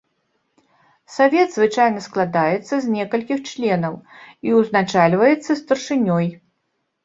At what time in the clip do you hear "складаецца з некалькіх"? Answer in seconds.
2.07-3.39